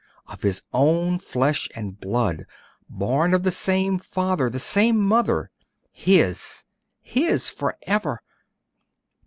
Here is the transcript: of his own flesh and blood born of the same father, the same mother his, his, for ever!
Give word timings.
of 0.25 0.41
his 0.41 0.63
own 0.73 1.19
flesh 1.19 1.69
and 1.75 1.99
blood 1.99 2.47
born 2.89 3.35
of 3.35 3.43
the 3.43 3.51
same 3.51 3.99
father, 3.99 4.49
the 4.49 4.57
same 4.57 4.99
mother 4.99 5.51
his, 5.91 6.63
his, 7.01 7.47
for 7.47 7.77
ever! 7.83 8.23